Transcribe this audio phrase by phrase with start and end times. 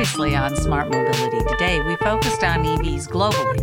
[0.00, 3.60] Previously on Smart Mobility Today, we focused on EVs globally,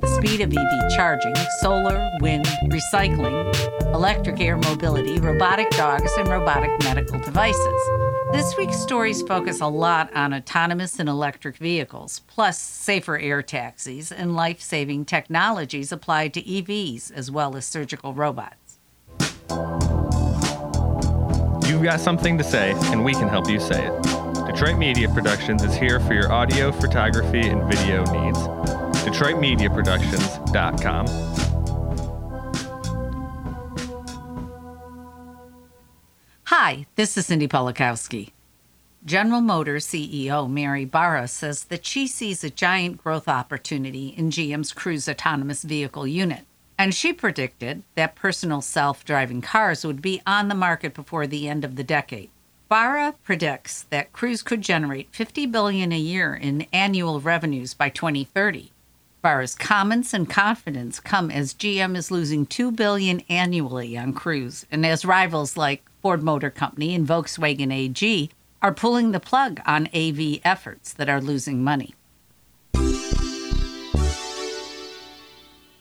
[0.00, 3.54] the speed of EV charging, solar, wind, recycling,
[3.94, 7.82] electric air mobility, robotic dogs, and robotic medical devices.
[8.32, 14.10] This week's stories focus a lot on autonomous and electric vehicles, plus safer air taxis
[14.10, 18.80] and life saving technologies applied to EVs as well as surgical robots.
[21.70, 24.15] You've got something to say, and we can help you say it.
[24.56, 28.38] Detroit Media Productions is here for your audio, photography, and video needs.
[29.04, 31.06] DetroitMediaProductions.com.
[36.44, 38.30] Hi, this is Cindy Polakowski.
[39.04, 44.72] General Motors CEO Mary Barra says that she sees a giant growth opportunity in GM's
[44.72, 46.46] Cruise autonomous vehicle unit.
[46.78, 51.46] And she predicted that personal self driving cars would be on the market before the
[51.46, 52.30] end of the decade.
[52.68, 58.72] Barra predicts that Cruise could generate 50 billion a year in annual revenues by 2030.
[59.22, 64.84] Barra's comments and confidence come as GM is losing 2 billion annually on Cruise and
[64.84, 70.40] as rivals like Ford Motor Company and Volkswagen AG are pulling the plug on AV
[70.42, 71.94] efforts that are losing money.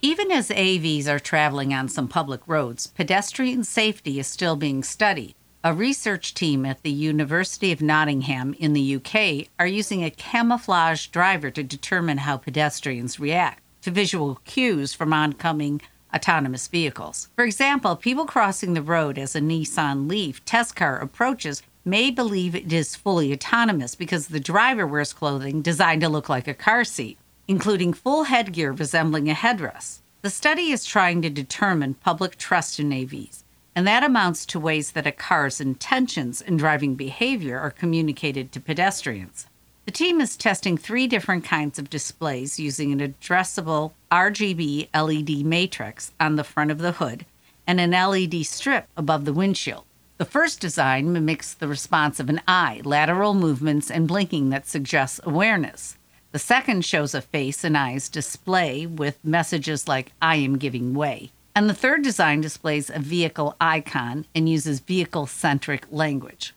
[0.04, 5.34] Even as AVs are traveling on some public roads, pedestrian safety is still being studied.
[5.68, 11.08] A research team at the University of Nottingham in the UK are using a camouflage
[11.08, 15.82] driver to determine how pedestrians react to visual cues from oncoming
[16.14, 17.30] autonomous vehicles.
[17.36, 22.54] For example, people crossing the road as a Nissan Leaf test car approaches may believe
[22.54, 26.84] it is fully autonomous because the driver wears clothing designed to look like a car
[26.84, 30.02] seat, including full headgear resembling a headrest.
[30.22, 33.42] The study is trying to determine public trust in AVs
[33.76, 38.60] and that amounts to ways that a car's intentions and driving behavior are communicated to
[38.62, 39.48] pedestrians.
[39.86, 46.12] The team is testing three different kinds of displays using an addressable RGB LED matrix
[46.20, 47.26] on the front of the hood
[47.68, 49.84] and an LED strip above the windshield.
[50.18, 55.20] The first design mimics the response of an eye, lateral movements, and blinking that suggests
[55.24, 55.98] awareness.
[56.32, 61.32] The second shows a face and eyes display with messages like, I am giving way.
[61.56, 66.54] And the third design displays a vehicle icon and uses vehicle centric language.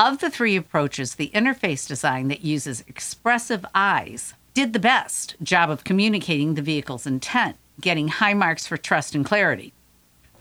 [0.00, 5.70] Of the three approaches, the interface design that uses expressive eyes did the best job
[5.70, 9.72] of communicating the vehicle's intent, getting high marks for trust and clarity.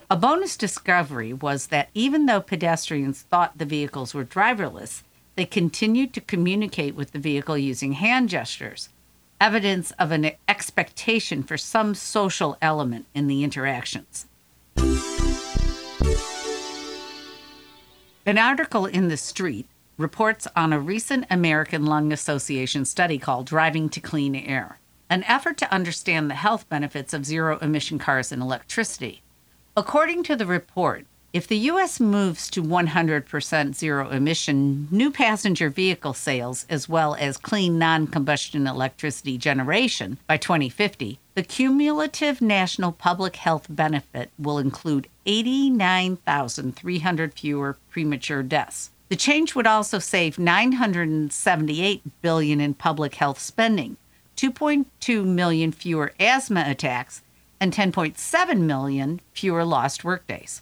[0.10, 5.04] A bonus discovery was that even though pedestrians thought the vehicles were driverless,
[5.36, 8.90] they continued to communicate with the vehicle using hand gestures,
[9.40, 14.26] evidence of an expectation for some social element in the interactions.
[18.28, 23.88] An article in The Street reports on a recent American Lung Association study called Driving
[23.90, 24.80] to Clean Air,
[25.10, 29.22] an effort to understand the health benefits of zero emission cars and electricity.
[29.78, 32.00] According to the report, if the U.S.
[32.00, 38.66] moves to 100% zero emission new passenger vehicle sales as well as clean non combustion
[38.66, 48.42] electricity generation by 2050, the cumulative national public health benefit will include 89,300 fewer premature
[48.42, 48.92] deaths.
[49.10, 53.98] The change would also save 978 billion in public health spending,
[54.38, 57.24] 2.2 million fewer asthma attacks,
[57.60, 60.62] and 10.7 million fewer lost workdays.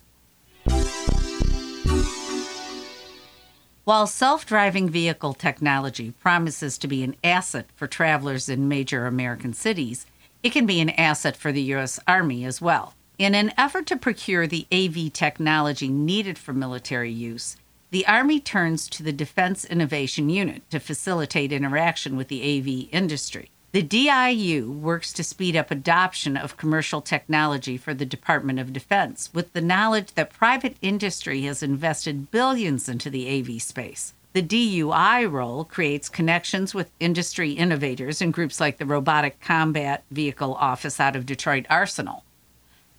[3.85, 9.53] While self driving vehicle technology promises to be an asset for travelers in major American
[9.53, 10.05] cities,
[10.41, 11.99] it can be an asset for the U.S.
[12.07, 12.94] Army as well.
[13.19, 17.57] In an effort to procure the AV technology needed for military use,
[17.91, 23.50] the Army turns to the Defense Innovation Unit to facilitate interaction with the AV industry.
[23.73, 29.31] The DIU works to speed up adoption of commercial technology for the Department of Defense
[29.34, 34.13] with the knowledge that private industry has invested billions into the AV space.
[34.33, 40.53] The DUI role creates connections with industry innovators and groups like the Robotic Combat Vehicle
[40.53, 42.24] Office out of Detroit Arsenal.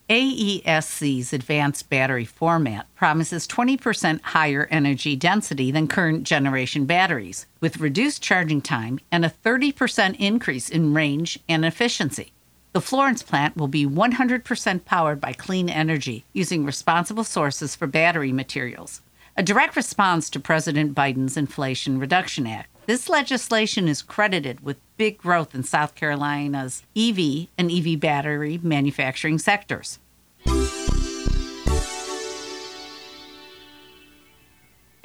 [0.09, 8.21] AESC's advanced battery format promises 20% higher energy density than current generation batteries, with reduced
[8.21, 12.33] charging time and a 30% increase in range and efficiency.
[12.75, 18.33] The Florence plant will be 100% powered by clean energy using responsible sources for battery
[18.33, 19.01] materials,
[19.37, 22.67] a direct response to President Biden's Inflation Reduction Act.
[22.85, 29.39] This legislation is credited with big growth in South Carolina's EV and EV battery manufacturing
[29.39, 29.99] sectors.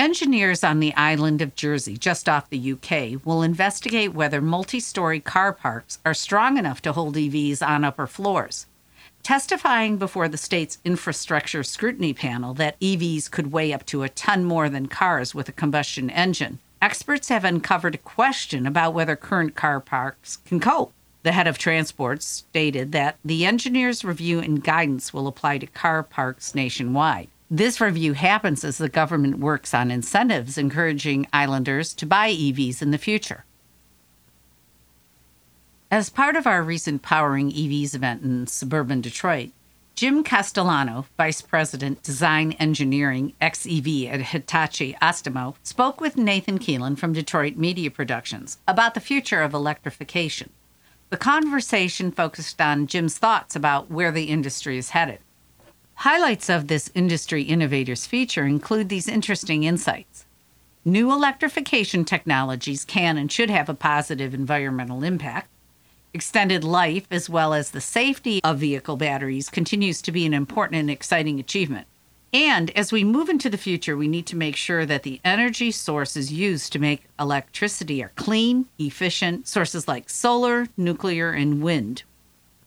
[0.00, 5.20] Engineers on the island of Jersey, just off the UK, will investigate whether multi story
[5.20, 8.64] car parks are strong enough to hold EVs on upper floors.
[9.23, 14.43] Testifying before the state's infrastructure scrutiny panel that EVs could weigh up to a ton
[14.43, 19.55] more than cars with a combustion engine, experts have uncovered a question about whether current
[19.55, 20.94] car parks can cope.
[21.25, 26.02] The head of transport stated that the engineer's review and guidance will apply to car
[26.02, 27.29] parks nationwide.
[27.52, 32.93] This review happens as the government works on incentives encouraging islanders to buy EVs in
[32.93, 33.44] the future.
[35.91, 39.50] As part of our recent Powering EVs event in suburban Detroit,
[39.97, 47.12] Jim Castellano, Vice President Design Engineering XEV at Hitachi Astemo, spoke with Nathan Keelan from
[47.12, 50.50] Detroit Media Productions about the future of electrification.
[51.08, 55.19] The conversation focused on Jim's thoughts about where the industry is headed.
[56.00, 60.25] Highlights of this Industry Innovators feature include these interesting insights.
[60.82, 65.50] New electrification technologies can and should have a positive environmental impact.
[66.14, 70.81] Extended life, as well as the safety of vehicle batteries, continues to be an important
[70.81, 71.87] and exciting achievement.
[72.32, 75.70] And as we move into the future, we need to make sure that the energy
[75.70, 82.05] sources used to make electricity are clean, efficient, sources like solar, nuclear, and wind.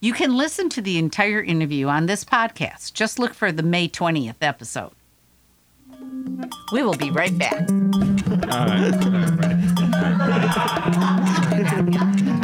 [0.03, 2.91] You can listen to the entire interview on this podcast.
[2.91, 4.91] Just look for the May 20th episode.
[6.73, 7.69] We will be right back.
[8.51, 8.93] All right.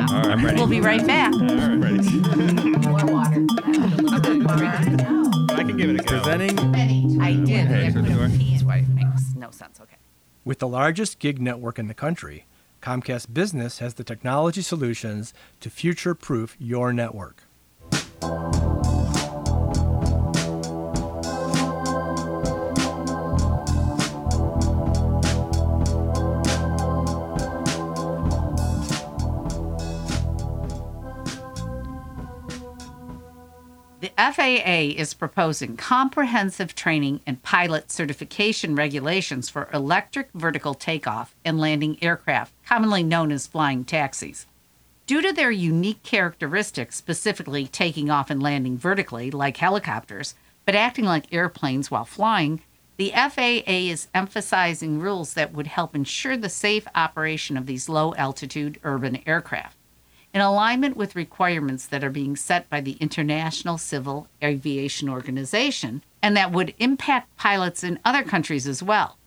[0.09, 0.25] All right.
[0.25, 0.55] I'm ready.
[0.55, 1.33] We'll be right back.
[1.33, 2.21] All right, ready.
[2.87, 3.45] More water.
[5.51, 6.21] I can give it a go.
[6.21, 6.57] Presenting.
[7.19, 7.67] I uh, did.
[7.67, 8.25] Hey, I so put do I.
[8.25, 9.81] a P in why it makes no sense.
[9.81, 9.97] Okay.
[10.45, 12.45] With the largest gig network in the country,
[12.81, 17.43] Comcast Business has the technology solutions to future proof your network.
[34.01, 41.59] The FAA is proposing comprehensive training and pilot certification regulations for electric vertical takeoff and
[41.59, 44.45] landing aircraft, commonly known as flying taxis.
[45.09, 50.35] Due to their unique characteristics, specifically taking off and landing vertically like helicopters,
[50.65, 52.61] but acting like airplanes while flying,
[52.97, 58.13] the FAA is emphasizing rules that would help ensure the safe operation of these low
[58.17, 59.75] altitude urban aircraft
[60.31, 66.37] in alignment with requirements that are being set by the International Civil Aviation Organization and
[66.37, 69.17] that would impact pilots in other countries as well.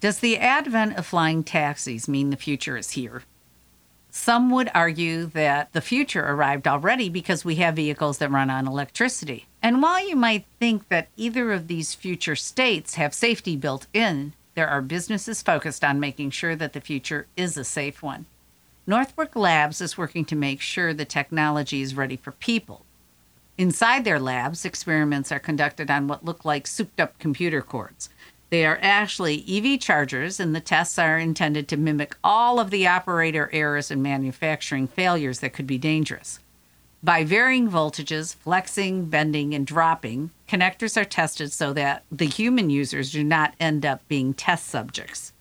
[0.00, 3.24] Does the advent of flying taxis mean the future is here?
[4.14, 8.68] Some would argue that the future arrived already because we have vehicles that run on
[8.68, 9.46] electricity.
[9.62, 14.34] And while you might think that either of these future states have safety built in,
[14.54, 18.26] there are businesses focused on making sure that the future is a safe one.
[18.86, 22.84] Northbrook Labs is working to make sure the technology is ready for people.
[23.56, 28.10] Inside their labs, experiments are conducted on what look like souped up computer cords.
[28.52, 32.86] They are actually EV chargers, and the tests are intended to mimic all of the
[32.86, 36.38] operator errors and manufacturing failures that could be dangerous.
[37.02, 43.10] By varying voltages, flexing, bending, and dropping, connectors are tested so that the human users
[43.10, 45.32] do not end up being test subjects.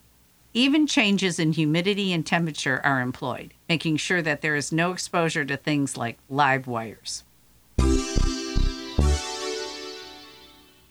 [0.54, 5.44] Even changes in humidity and temperature are employed, making sure that there is no exposure
[5.44, 7.26] to things like live wires.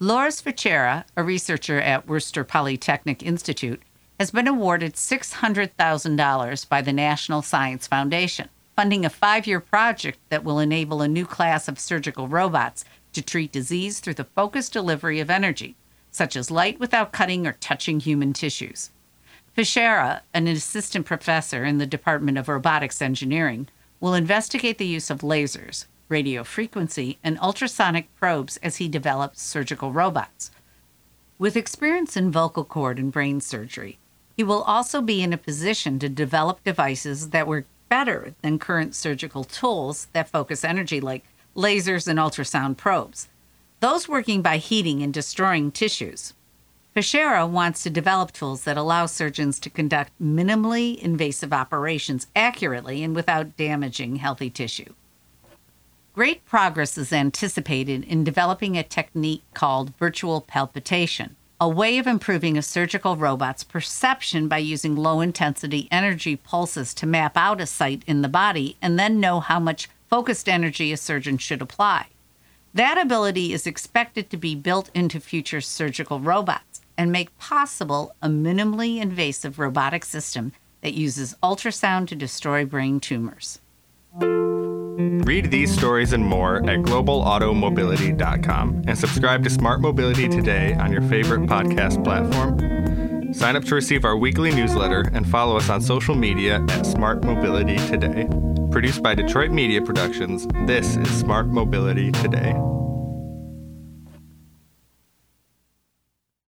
[0.02, 3.82] Loris Fichera, a researcher at Worcester Polytechnic Institute,
[4.18, 10.42] has been awarded $600,000 by the National Science Foundation, funding a five year project that
[10.42, 15.20] will enable a new class of surgical robots to treat disease through the focused delivery
[15.20, 15.76] of energy,
[16.10, 18.88] such as light without cutting or touching human tissues.
[19.54, 23.68] Fichera, an assistant professor in the Department of Robotics Engineering,
[24.00, 29.92] will investigate the use of lasers, radio frequency, and ultrasonic probes as he develops surgical
[29.92, 30.50] robots.
[31.38, 33.98] With experience in vocal cord and brain surgery,
[34.36, 38.94] he will also be in a position to develop devices that work better than current
[38.94, 41.24] surgical tools that focus energy, like
[41.56, 43.28] lasers and ultrasound probes,
[43.80, 46.34] those working by heating and destroying tissues.
[46.94, 53.14] Fichera wants to develop tools that allow surgeons to conduct minimally invasive operations accurately and
[53.14, 54.92] without damaging healthy tissue.
[56.12, 62.58] Great progress is anticipated in developing a technique called virtual palpitation, a way of improving
[62.58, 68.02] a surgical robot's perception by using low intensity energy pulses to map out a site
[68.08, 72.08] in the body and then know how much focused energy a surgeon should apply.
[72.74, 78.28] That ability is expected to be built into future surgical robots and make possible a
[78.28, 83.60] minimally invasive robotic system that uses ultrasound to destroy brain tumors.
[85.24, 91.02] Read these stories and more at globalautomobility.com and subscribe to Smart Mobility today on your
[91.02, 93.32] favorite podcast platform.
[93.32, 97.24] Sign up to receive our weekly newsletter and follow us on social media at Smart
[97.24, 98.28] Mobility Today.
[98.70, 102.54] Produced by Detroit Media Productions, this is Smart Mobility Today.